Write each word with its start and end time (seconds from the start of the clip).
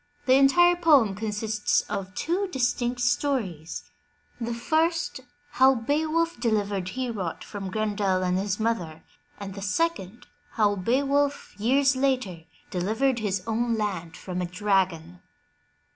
The 0.25 0.33
entire 0.33 0.75
poem 0.75 1.13
consists 1.13 1.81
of 1.81 2.15
two 2.15 2.47
distinct 2.47 3.01
stories,— 3.01 3.83
the 4.41 4.51
first 4.55 5.19
how 5.51 5.75
Beowulf 5.75 6.39
delivered 6.39 6.87
Heorot 6.89 7.43
from 7.43 7.69
Grendel 7.69 8.23
and 8.23 8.35
his 8.39 8.59
mother, 8.59 9.03
and 9.39 9.53
the 9.53 9.61
second, 9.61 10.25
how 10.53 10.75
Beowulf, 10.75 11.53
years 11.59 11.95
later, 11.95 12.45
delivered 12.71 13.19
his 13.19 13.43
own 13.45 13.75
land 13.75 14.17
from 14.17 14.41
a 14.41 14.47
dragon. 14.47 15.21